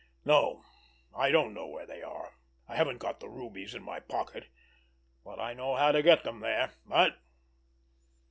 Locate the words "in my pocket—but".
3.75-5.39